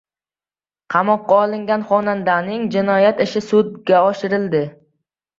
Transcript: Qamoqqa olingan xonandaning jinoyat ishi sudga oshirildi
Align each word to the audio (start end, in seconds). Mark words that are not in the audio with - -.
Qamoqqa 0.93 1.35
olingan 1.41 1.83
xonandaning 1.89 2.63
jinoyat 2.75 3.21
ishi 3.27 3.43
sudga 3.49 3.99
oshirildi 4.07 4.63